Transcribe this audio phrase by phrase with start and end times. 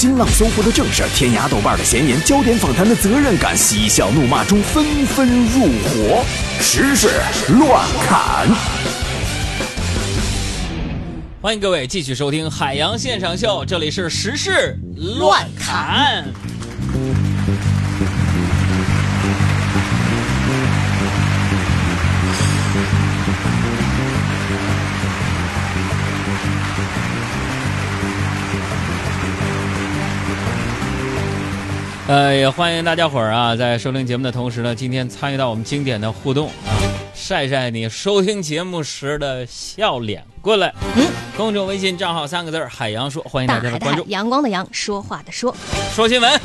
[0.00, 6.24] 新浪搜狐的正事，天涯豆瓣的闲言，焦点访谈的责任感，嬉笑怒骂中纷纷入伙，
[6.60, 7.08] 时事
[7.58, 8.46] 乱侃。
[11.40, 14.78] 欢迎各位继续收听《海洋现场秀》，这里是时事
[15.18, 16.24] 乱侃。
[32.08, 36.72] 呃，也欢迎大家伙儿啊，在收听节目的同时呢，今天参与到我们经典的互动啊，
[37.14, 40.72] 晒晒你收听节目时的笑脸过来。
[40.96, 44.02] 嗯，公众微信账号三个字儿“海洋说”，欢迎大家的关注。
[44.06, 45.54] 阳光的阳，说话的说，
[45.94, 46.40] 说新闻。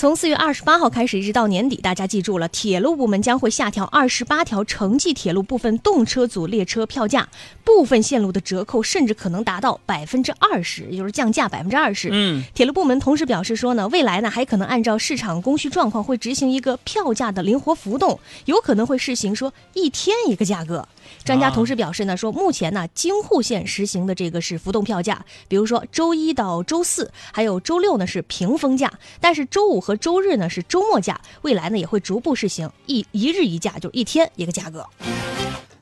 [0.00, 7.28] 从四月二十八号开始，一直到年底，大家记住了，铁路部门将会下调二十八条城际铁路部分动车组列车票价，
[7.64, 12.08] 部分线路的折扣甚至可能达到百分之二十，也就是降价百分之二十。
[12.10, 20.88] 嗯，铁路部门同时表示说呢，未来呢还可能按照市场供需状况，会执行一个票价的灵活浮动，有可能会试行说一天一个价格。
[21.24, 34.86] 专家同时表示呢，说目前呢，京沪线实行的这个是浮动票价，比如说周一到周四，还有周六呢是平峰价，但是周五和周日呢是周末价，未来呢也会逐步试行一一日一价，就是一天一个价格。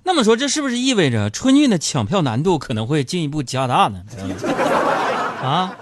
[0.05, 4.03] 那么说，这是不是意味着春运的抢票难度可能会进一步加大呢？
[5.44, 5.77] 啊，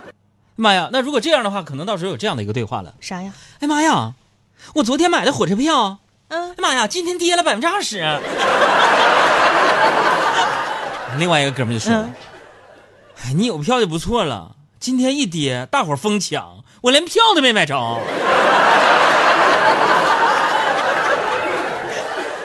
[0.56, 0.90] 妈呀！
[0.92, 2.94] 那如果这样的话，可能到时候有这样的一个对话了。
[3.00, 3.32] 啥呀？
[3.60, 4.14] 哎妈呀！
[4.74, 7.98] 我昨天买的火车票，嗯哎，妈呀，今天跌了百分之二十。
[11.18, 12.14] 另外一个哥们就说：“嗯
[13.24, 17.74] 哎，你有票就不错了，今天一跌，大伙儿疯抢，我连票都没买着。”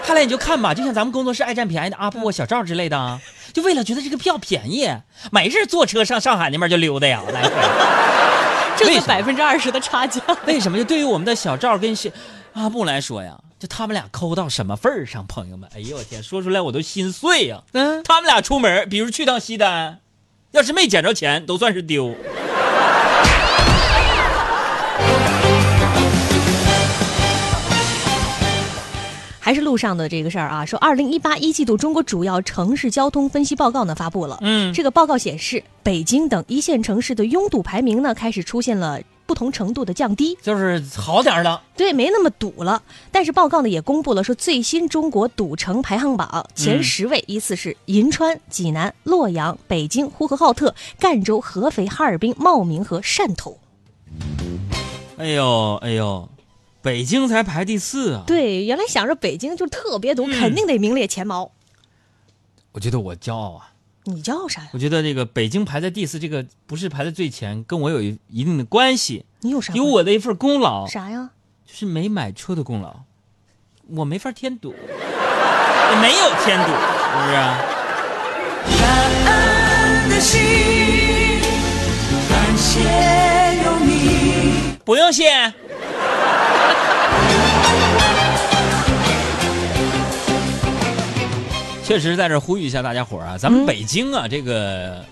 [0.05, 3.19] 看来你就看吧，就像咱们工作室爱占便宜的阿布啊、小赵之类的啊，
[3.53, 4.89] 就为了觉得这个票便宜，
[5.31, 7.52] 没事坐车上上海那边就溜达呀，来回。
[8.77, 10.22] 这为什么是百分之二十的差价。
[10.45, 10.77] 为什么？
[10.77, 12.09] 就对于我们的小赵跟小
[12.53, 17.64] 阿布来说呀，就他们俩抠到什么份儿上，朋友们，哎呦我天，说出来我都心碎呀。
[17.71, 19.99] 嗯，他们俩出门，比如去趟西单，
[20.52, 22.14] 要是没捡着钱，都算是丢。
[29.39, 34.37] 还是路上的这个事儿啊，说二零一八一季度中国主要城市交通分析报告呢发布了。
[34.42, 38.99] 嗯这个报告显示，北京等一线城市的拥堵排名呢开始出现了
[39.31, 41.64] 不同程度的降低，就是好点儿了。
[41.77, 42.83] 对，没那么堵了。
[43.14, 53.58] 但是报告呢也公布了说最新中国赌城排行榜前十位依次是银川、济南、洛阳、北京、呼和浩特、赣州、合肥、哈尔滨、茂名和汕头。
[55.15, 56.27] 哎呦哎呦，
[56.81, 58.23] 北京才排第四啊！
[58.27, 61.53] 对，原来想着北京就特别堵，肯定得名列前茅。
[62.73, 63.70] 我觉得我骄傲啊！
[64.06, 64.70] 你叫啥呀？
[64.73, 69.73] 我觉得这个北京排在第四，这个不是排在最前，跟我有一一定的关系，你有啥？
[69.73, 71.30] 有我的一份功劳，啥呀？
[71.66, 73.02] 就是没买车的功劳，
[73.88, 77.62] 我没法添堵，我没有添堵，是不是啊？
[78.80, 78.82] 感
[79.26, 80.39] 恩的心，
[82.30, 82.80] 感谢
[83.64, 84.78] 有你。
[84.83, 85.54] 不用谢。
[91.91, 95.03] 确实，在这呼吁一下大家伙儿啊，咱们北京啊，这个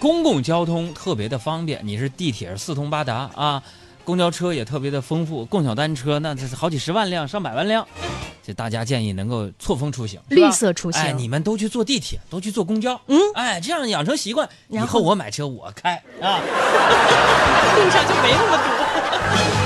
[0.00, 3.62] 公共交通特别的方便，你是地铁四通八达啊，
[4.02, 7.86] 公交车也特别的丰富，共享单车那这是好几十万辆、上百万辆，
[8.44, 11.00] 这大家建议能够错峰出行，绿色出行。
[11.00, 13.16] 哎，你们都去坐地铁，都去坐公交，嗯。
[13.36, 16.40] 哎，这样养成习惯，以后我买车我开啊。
[17.78, 19.63] 路上就没那么堵。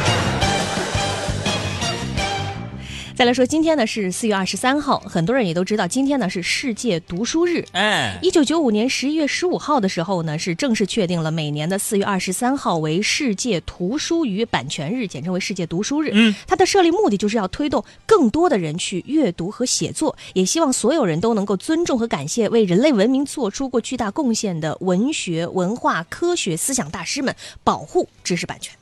[3.19, 7.65] 再来说，今天呢是四月二十三号，很多人也都知道，今天呢是世界读书日。
[7.73, 16.13] 哎，一九九五年十一月十五号的时候呢，是正式确定了每年的四月二十三号为世界图书与版权日，简称为世界读书日。
[16.15, 28.73] 嗯，它的设立目的就是要推动更多的人去阅读和写作，也希望所有人都能够尊重和感谢为人类文明做出过巨大贡献的文学、文化、科学、思想大师们，保护知识版权。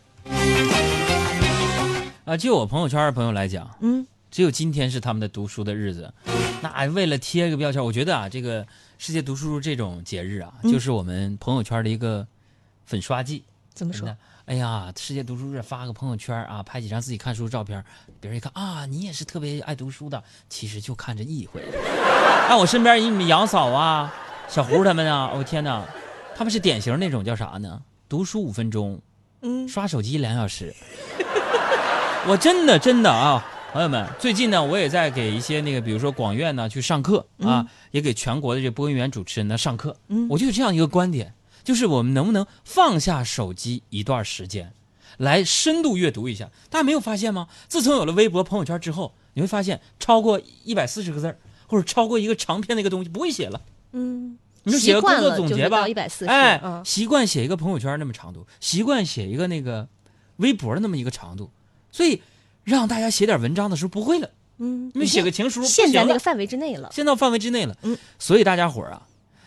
[2.26, 6.12] 啊，就我朋友圈的朋友来讲，嗯，只有今天是他们的读书的日子。
[6.62, 8.66] 那为了贴个标签，我觉得啊，这个
[8.98, 12.26] 世界读书日这种节日啊，嗯就是我们朋友圈的一个
[12.84, 13.44] 粉刷季。
[13.74, 14.16] 怎么说？
[14.46, 17.84] 哎呀，世界读书日发个朋友圈啊，拍几张自己看书照片，
[18.20, 21.62] 别人一看啊，你也是特别爱读书的，其实就看这一回。
[22.48, 24.14] 哎，我身边你们杨嫂啊、
[24.48, 25.84] 小胡他们啊，我、天哪，
[26.34, 27.82] 他们是典型那种叫啥呢？
[28.08, 28.98] 读书五分钟，
[29.42, 30.72] 嗯，刷手机两小时。
[32.26, 33.44] 我真的真的啊，
[33.76, 39.94] 朋友们，最近呢，我也在给一些那个，比如说广院呢去上课啊，也给全国的这播音员主持人呢上课。
[40.08, 44.72] 嗯我就有这样一个观点，就是我们能不能放下手机一段时间，
[45.18, 46.48] 来深度阅读一下？
[46.70, 47.48] 大家没有发现吗？
[47.68, 53.60] 自从有了微博、朋友圈之后，你会发现超过一百四十个字儿，或者超过一个长篇的一个东西不会写了。
[53.92, 55.84] 嗯，你就写个工作总结吧，
[56.26, 59.86] 哎，嗯，习惯写一个朋友圈那么长度，习惯写一个那个
[60.36, 61.50] 微博的那么一个长度，
[61.92, 62.22] 所以
[62.66, 64.28] 让大家写点文章的时候不会了，
[64.58, 66.90] 嗯，因为写个情书限在那个范围之内了。
[66.92, 67.76] 限到范围之内了。
[67.82, 69.02] 嗯，所以大家伙儿啊，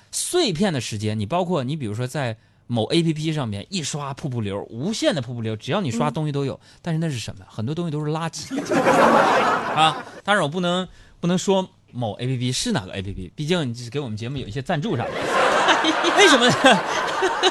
[0.10, 2.38] 碎片的时间，你包括你比如说在
[2.68, 6.58] 某 A P P 上面一刷瀑布流，无限的瀑布流，只要你刷东西都有。
[6.82, 7.44] 但是那是什么？
[7.50, 8.58] 很多东西都是垃圾
[9.76, 10.06] 啊！
[10.24, 10.88] 当然我不能
[11.20, 15.12] 不能说某 A P P 是哪个 A P P，毕竟这是给我们节目有一些赞助啥的。
[16.18, 16.80] 为什么呢？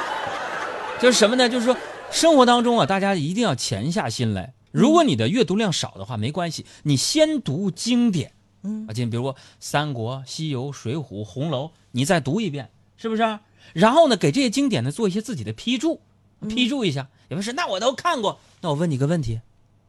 [0.99, 1.49] 就是什么呢？
[1.49, 1.77] 就是说
[2.11, 4.55] 生活当中啊，大家一定要潜下心来。
[4.71, 8.33] 如果你的阅读量少的话，没关系，你先读经典。
[8.63, 13.39] 嗯啊，今比如说《三国》《西游》《水浒》《红楼》，你再读一遍，是不是？
[13.73, 16.01] 然后呢，给这些经典呢做一些自己的批注，
[16.49, 17.09] 批注一下。
[17.29, 19.41] 有人说，那我都看过，那我问你个问题，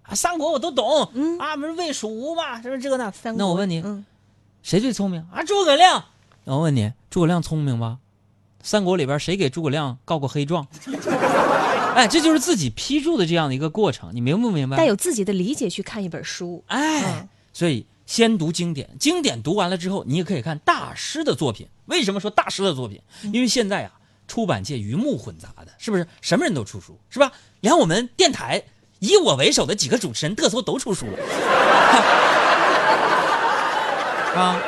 [0.03, 3.09] 啊，《三国》我都懂，嗯啊，不是魏蜀吴嘛，是不是这个那？
[3.09, 4.05] 三国那我问你，嗯，
[4.61, 5.43] 谁最聪明啊？
[5.43, 6.05] 诸葛亮。
[6.43, 7.99] 那我问你，诸葛亮聪明吗？
[8.61, 10.67] 三国里边谁给诸葛亮告过黑状？
[11.95, 14.77] 哎，这就是自己批注的这样的一个过程，你明不明白？
[14.77, 16.63] 带有自己的理解去看一本书。
[16.67, 21.67] 哎嗯，所以先读经典，经典读完了之后，你也可以看大师的作品。
[21.87, 23.01] 为什么说大师的作品？
[23.33, 23.91] 因为现在啊，
[24.27, 26.07] 出版界鱼目混杂的，是不是？
[26.21, 27.31] 什么人都出书，是吧？
[27.61, 28.63] 连我们电台
[28.99, 31.17] 以我为首的几个主持人嘚瑟都出书了，
[34.39, 34.61] 啊。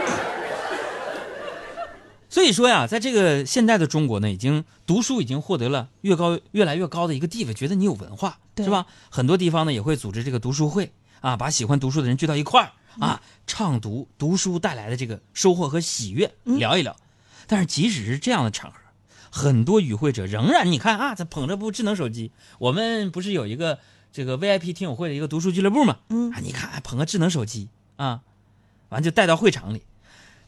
[2.32, 8.86] 所以说呀，在这个现代的中国呢，已经读书已经获得了越高越来越高的一个地位，觉得你有文化，对是吧？
[9.10, 12.72] 很多地方呢也会组织这个读书会啊，把喜欢读书的人聚到一块儿
[13.06, 16.96] 啊，畅读读书带来的这个收获和喜悦，聊一聊。
[17.48, 18.78] 但是即使是这样的场合，
[19.30, 22.32] 很多与会者仍然你看啊，他捧着部智能手机。
[22.60, 23.80] 我们不是有一个
[24.14, 25.98] 这个 VIP 听友会的一个读书俱乐部嘛？
[26.08, 27.68] 嗯啊，你看捧个智能手机
[27.98, 28.22] 啊，
[28.88, 29.84] 完就带到会场里。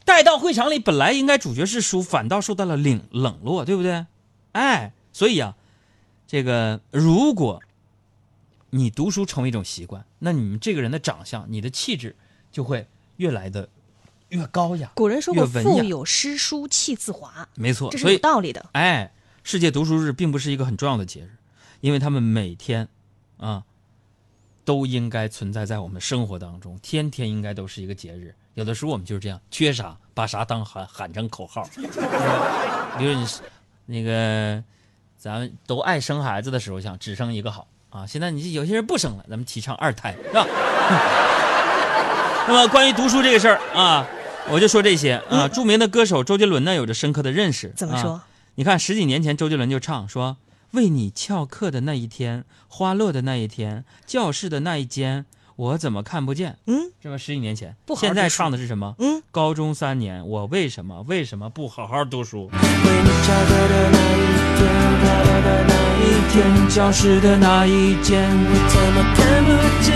[0.04, 4.06] 带到会场里，本来应该主角是书，反倒受到了冷冷落，对不对？
[4.52, 5.56] 哎，所以啊，
[6.26, 7.62] 这个如果
[8.70, 12.14] 你读书成为一种习惯，那你们这个人的长相、你的气质
[12.52, 12.86] 就会
[13.16, 13.68] 越来的
[14.28, 14.92] 越高雅。
[14.94, 18.68] 古人说过“越文雅腹有诗书气自华没”，错，这是有道理的。
[18.72, 19.12] 哎，
[19.42, 21.30] 世界读书日并不是一个很重要的节日，
[21.80, 22.88] 因为他们每天
[23.38, 23.64] 啊
[24.64, 28.34] 都应该存在在我们生活当中，天天应该都是一个节日。
[28.54, 31.68] 有的时候我们就是这样，缺啥把啥当喊喊成口号。
[32.98, 33.40] 比 如你是
[33.86, 34.62] 那个，
[35.18, 40.46] 咱们都爱生孩子的时候想只生一个好啊，现在你有些人不生了，咱们提倡二胎，是吧？
[42.46, 44.06] 那么关于读书这个事儿啊，
[44.50, 45.48] 我就说这些啊。
[45.48, 47.68] 著名的歌手周杰伦呢，有着深刻的认识。
[47.68, 48.20] 啊怎么说？
[48.56, 50.36] 你看十几年前，周杰伦就唱说
[50.72, 55.24] ：“为你翘课的那一天，花落的那一天，教室的那一间，
[55.56, 57.16] 我怎么看不见？”嗯，是吧？
[57.16, 58.94] 十几年前，不好好现在唱的是什么？
[58.98, 62.46] 嗯，高中三年，我为什么为什么不好好读书？
[62.46, 64.22] 为你翘课的那一
[64.56, 64.60] 天，
[65.00, 69.50] 快乐的那一天，教室的那一间，我怎么看不
[69.82, 69.94] 见？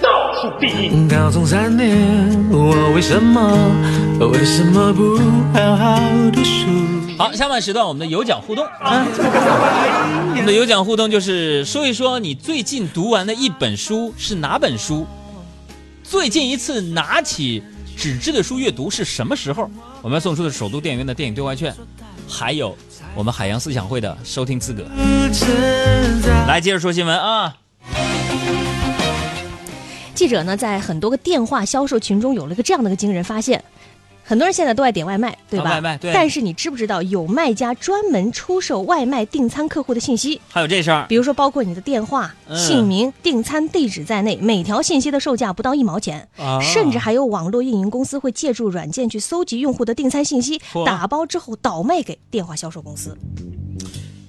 [0.00, 3.40] 到底高中三年，我为什么
[4.20, 5.18] 为什么不
[5.52, 6.00] 好好
[6.32, 7.07] 读书？
[7.18, 15.04] 好，下半时段我们的有奖互动啊，我们的有奖互动就是说一说你最近读完的一本书是哪本书，
[16.04, 17.60] 最近一次拿起
[17.96, 19.68] 纸质的书阅读是什么时候？
[20.00, 21.74] 我们要送出的首都电影院的电影兑换券，
[22.28, 22.76] 还有
[23.16, 24.84] 我们海洋思想会的收听资格。
[26.46, 27.56] 来，接着说新闻啊。
[30.14, 33.64] 记者呢，在很多个电话销售群中有了个这样的个惊人发现，
[34.28, 35.70] 很多人现在都爱点外卖，对吧？
[35.70, 36.12] 啊外卖对。
[36.12, 40.38] 但是你知不知道有卖家专门出售外卖订餐客户的信息？
[40.50, 42.54] 还有这事儿，比如说，包括你的电话、嗯。
[42.54, 46.60] 姓名、订餐地址在内，每条信息的售价不到一毛钱，啊。
[46.60, 53.16] 甚至还有网络运营公司会借助软件去搜集用户的订餐信息，打包之后倒卖给电话销售公司，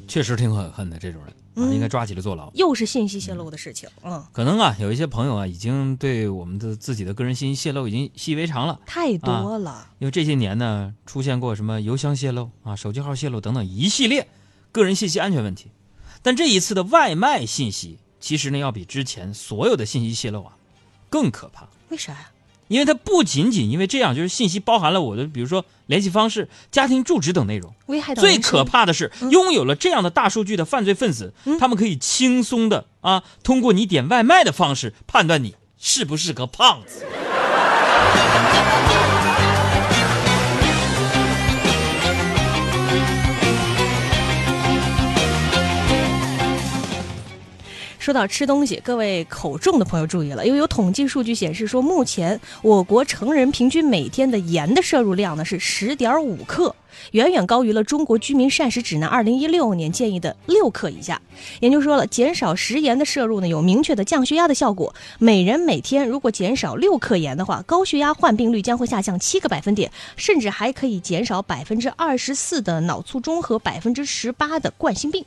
[0.08, 1.34] 确实挺狠恨的这种人。
[1.34, 2.52] 啊，嗯应该抓起来坐牢。
[2.54, 3.90] 又是信息泄露的事情。
[4.04, 8.80] 嗯，可能啊，有一些朋友啊，已经对我们的自己的个人信息泄露已经习以为常了。
[8.86, 9.88] 太多了。
[10.00, 14.28] 因为这些年呢，出现过什么邮箱泄露啊、手机号泄露等等一系列
[14.72, 15.72] 个人信息安全问题。
[16.22, 20.58] 但这一次的外卖信息，其实呢，要比之前所有的信息泄露啊
[21.10, 21.68] 更可怕。
[21.90, 22.32] 为啥呀？
[22.70, 27.74] 因为它不仅仅因为这样，就是信息包含了我的，比如说联系方式、家庭住址等内容。
[27.88, 37.06] 危害最可怕的是，拥有了这样的大数据的犯罪分子，他们可以轻松的啊，通过你点外卖的方式判断你是不是个胖子。
[48.10, 56.76] 说到吃东西，各位口重的朋友注意了，因为有统计数据显示说，目前我国成人平均每天的盐的摄入量呢是十点五克，
[57.12, 61.22] 远远高于了中国居民膳食指南二零一六年建议的六克以下。
[61.60, 64.96] 研究说了，减少食盐的摄入呢，有明确的降血压的效果。
[65.20, 75.24] 每人每天如果减少六克盐的话，高血压患病率将会下降七个百分点，甚至还可以减少百分之二十四的脑卒中和百分之十八的冠心病。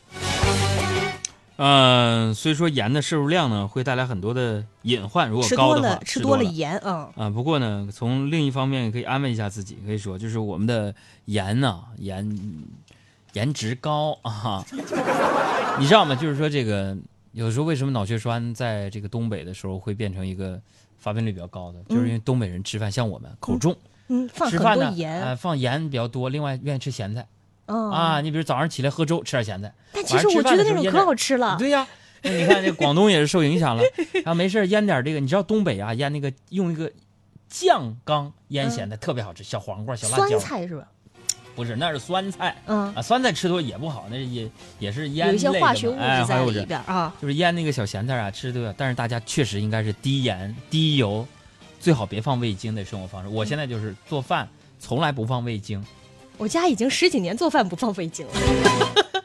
[1.65, 5.31] 嗯，所以说盐的摄入量呢，会带来很多的隐患。
[5.31, 7.09] 如果高的话，了，吃多多了盐，嗯。
[7.15, 7.31] 啊。
[7.31, 10.93] 不过呢，从另一方面可以安慰一下自己，可以说就是我们的
[11.27, 12.39] 盐呢、盐
[13.35, 14.65] 颜值高啊。
[15.79, 16.17] 你知道吗？
[16.17, 16.97] 就是说这个
[17.31, 20.61] 有时候为什么脑血栓在这个东北的时候会变成一个
[20.99, 23.77] 发病率比较高的，就是因为东北人吃饭像我们口重，
[24.09, 27.25] 嗯，放很吃饭呢多盐，呃放盐比较多，另外愿意吃咸菜、
[27.67, 28.21] 嗯啊。
[28.21, 29.73] 你比如早上起来喝粥，吃点咸菜。
[29.93, 31.57] 但其实我觉得那种可好吃了。
[31.59, 31.87] 对呀、
[32.23, 33.83] 那你看这广东也是受影响了，
[34.15, 36.91] 然后没事儿腌点这个，你知道东北啊腌那个用一个
[37.49, 40.87] 酱缸腌咸菜、特别好吃，小黄瓜、小辣椒酸椒，菜是吧？
[41.55, 47.15] 不是那是酸菜嗯，啊，酸菜吃多也不好，那也也是腌有一些化学物质在里边啊。
[47.21, 51.29] 就是腌那个小咸菜啊，吃多了，但是大家确实应该是低盐低油，
[51.79, 53.29] 最好别放味精的生活方式。
[53.29, 55.85] 我现在就是做饭从来不放味精，
[56.39, 58.33] 我家已经十几年做饭不放味精了。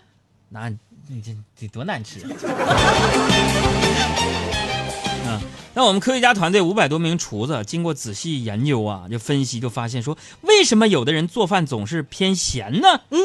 [0.50, 0.70] 那
[1.10, 2.30] 你这得多难吃啊！
[5.28, 5.42] 嗯，
[5.74, 13.02] 那我们科学家团队五百多名厨子经过仔细研究啊，就分析就发现说，为什么有的人做饭总是偏咸呢？
[13.10, 13.20] 嗯，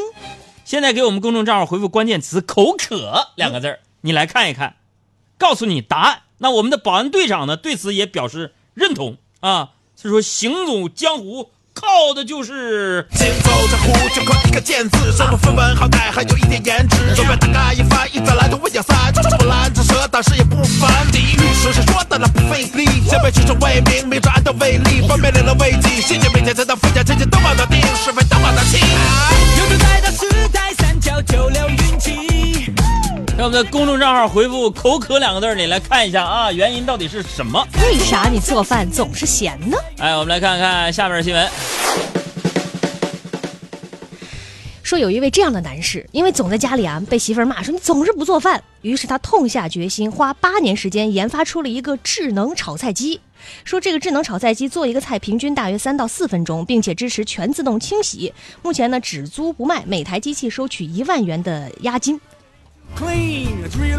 [0.65, 4.77] 现在给我们公众账号回复关键词“口渴”两个字儿，你来看一看，
[5.39, 6.23] 告诉你答案。
[6.39, 9.71] 那我们的保安队长呢，对此也表示认同啊，
[10.01, 13.07] 他说行走江湖靠的就是。
[13.13, 17.15] 行走江湖就靠一个剑字，生活分文好歹还有一点颜值。
[17.15, 21.11] 手表大概一翻，一再来都问要塞，处处不拦这蛇，但是也不烦。
[21.11, 22.87] 地狱是说的那不费力？
[23.09, 26.01] 先辈指出为名，明着按照为例，方便令人慰藉。
[26.01, 28.81] 谢谢每天才到分家，天天都往那定，是非都往那清。
[29.59, 32.32] 有种来到时代三角九流云集。
[33.43, 37.67] 让我们的公众账号回复“口渴”两个字，你来看一下啊，原因到底是什么？
[37.83, 39.77] 为啥你做饭总是咸呢？
[39.99, 41.51] 哎，我们来看看下面的新闻。
[44.85, 53.21] 说有一位这样的男士，因为总在家里啊被媳妇儿骂说你总是不做饭，于是他痛下决心，花八年时间研发出了一个智能炒菜机。
[53.65, 58.33] 说这个智能炒菜机做一个菜平均大约三到四分钟，并且支持全自动清洗。
[58.63, 62.21] 目前呢只租不卖，每台机器收取一万元的押金。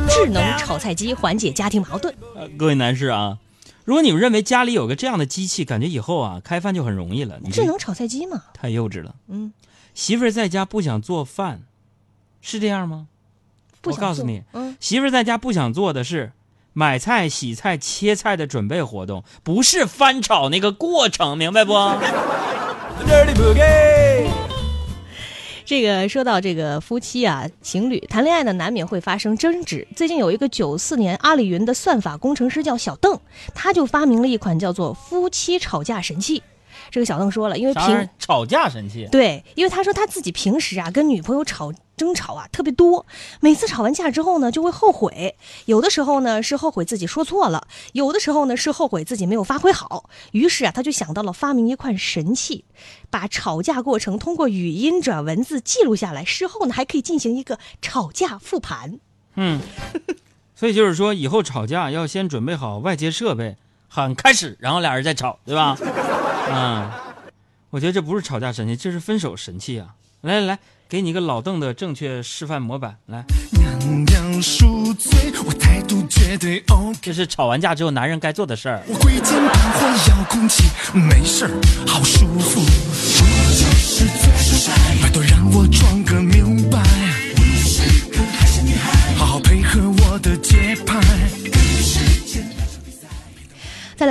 [0.09, 2.13] 智能炒菜机缓解家庭矛盾。
[2.35, 3.37] 呃，各位男士啊，
[3.83, 9.15] 如果你们认为家里有个这样的机器，感觉以后啊开饭就很容易了，智能炒菜机嘛，太幼稚了。
[9.27, 9.53] 嗯，
[9.93, 11.63] 媳妇儿在家不想做饭，
[12.41, 13.07] 是这样吗？
[13.83, 16.31] 我告诉你，嗯，媳妇儿在家不想做的是
[16.71, 21.73] 买菜、洗菜、切菜的准备活动，不是翻炒那个过程，明白不？
[25.65, 29.87] 这个说到这个夫妻啊，情侣谈恋爱呢，难免会发生争执。
[29.95, 33.17] 最近有一个九四年阿里云的算法工程师叫小邓，
[33.55, 36.43] 他就发明了一款叫做“夫妻吵架神器”。
[36.93, 39.09] 这个小邓说了，因为平吵架神器？
[39.11, 43.03] 对，因为他说他自己平时啊跟女朋友吵争吵啊特别多，
[43.39, 45.35] 每次吵完架之后呢就会后悔，
[45.65, 50.07] 有的时候呢是后悔自己说错了，有的时候呢是后悔自己没有发挥好。
[50.33, 52.65] 于是啊他就想到了发明一款神器，
[53.09, 58.99] 把吵架过程通过语音转文字记录下来，事后呢还可以进行一个吵架复盘。
[59.33, 59.59] 嗯，
[60.53, 63.57] 所以就是说，以后吵架要先准备好外接设备，
[63.87, 65.75] 喊开始，然后俩人再吵，对吧？
[66.49, 66.89] 嗯，
[67.69, 69.95] 我觉得这不是吵架神器，这是分手神器啊！
[70.21, 76.97] 来来来，给你一个老邓的正确示范模板，来，娘娘恕罪，我态度绝对 OK。
[77.01, 78.81] 这是吵完架之后男人该做的事儿。
[78.87, 78.93] 我
[80.09, 81.51] 遥控器，没事儿，
[81.87, 82.61] 好舒服。
[82.61, 84.72] 我就是最帅，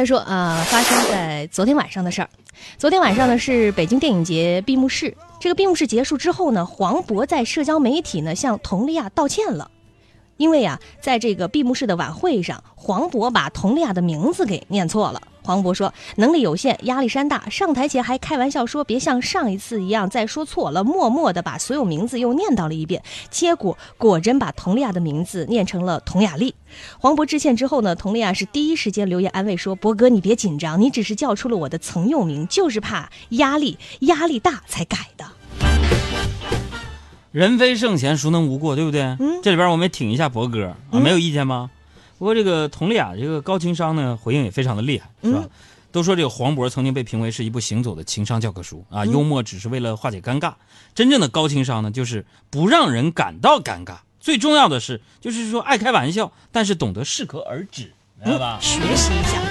[0.02, 2.28] 他说，啊，发生在昨天晚上的事儿。
[2.76, 9.70] 昨天晚上呢是北京电影节闭幕式，这个闭幕式结束之后呢，黄渤在社交媒体呢向佟丽娅道歉了。
[10.38, 15.22] 因为啊，在这个闭幕式的晚会上，黄渤把佟丽娅的名字给念错了。
[15.42, 26.54] 黄渤说：“能力有限，压力山大。”上台前还开玩笑说：“别像上一次一样再说错了。”默默的把所有名字又念叨了一遍，结果果真把佟丽娅的名字念成了佟雅丽。
[26.98, 35.24] 黄渤致歉之后呢，佟丽娅是第一时间留言安慰说：“博哥，你别紧张，你只是叫出了我的曾用名，就是怕压力压力大才改的。
[37.30, 39.02] 人非圣贤，孰能无过，对不对？
[39.18, 41.70] 嗯这里边我们也挺一下博哥啊，没有意见吗？
[42.22, 45.40] 不过这个佟丽娅这个高情商呢，回应也非常的厉害，是吧？
[45.42, 45.50] 嗯
[45.90, 50.54] 都说这个黄渤曾经被评为是一部行走的情商教科书啊，幽默只是为了化解尴尬，
[50.94, 53.96] 真正的高情商呢，就是不让人感到尴尬。
[54.20, 57.92] 最重要的是，就是说爱开玩笑，但是懂得适可而止，
[58.24, 58.58] 明白吧？
[58.60, 59.42] 学习一下。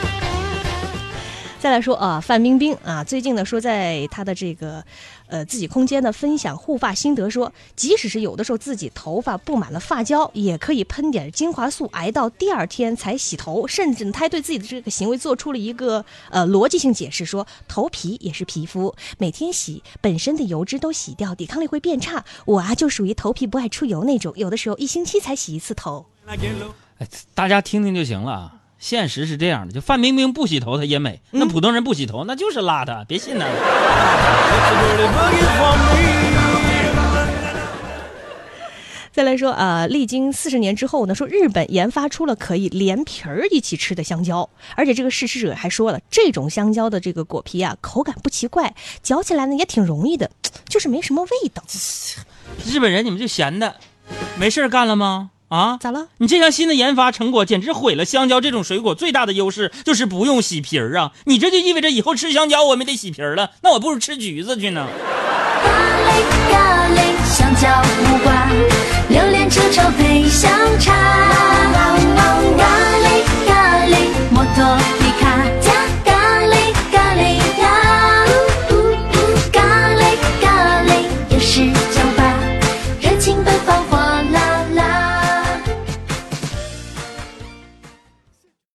[1.59, 4.83] 再来说啊，范冰冰啊，最近呢说在她的这个
[5.31, 13.65] 呃自己空间呢分享护发心得说，即使是有的时候自己头发布满了发胶，也可以喷点精华素，挨到第二天才洗头。
[13.65, 22.23] 甚至呢，她还对自己的这个行为做出了一个呃逻辑性解释，说头皮也是皮肤，每天洗本身的油脂都洗掉，抵抗力会变差。
[22.45, 26.05] 我啊就属于头皮不爱出油那种，有的时候一星期才洗一次头。
[27.33, 28.60] 大家听听就行了。
[28.81, 33.45] 现实是这样的，就范冰冰不洗头她也美，那普通人不洗头那就是邋遢，别信她。
[39.13, 48.73] 再来说啊、呃历经四十年之后呢，说日本研发出了可以连皮儿一起吃的香蕉，而且这个试吃者还说了，这种香蕉的这个果皮啊，口感不奇怪，
[49.03, 50.31] 嚼起来呢也挺容易的，
[50.67, 51.61] 就是没什么味道。
[52.65, 53.75] 日本人你们就闲的，
[54.39, 55.29] 没事儿干了吗？
[55.51, 55.77] 啊？
[55.81, 56.07] 咋了？
[56.17, 61.11] 你这项新的研发成果简直毁了香蕉这种水果最大的优势，就是不用洗皮儿啊！
[61.25, 64.87] 你这就意味着以后吃香蕉我们得洗皮儿了，那我不如吃橘子去呢。
[65.61, 65.69] 咖
[66.07, 67.01] 喱咖喱，
[67.35, 67.67] 香蕉
[67.99, 68.49] 无瓜，
[69.09, 70.93] 榴莲臭臭配香茶。
[72.57, 72.65] 咖
[73.03, 75.00] 喱咖喱，摩托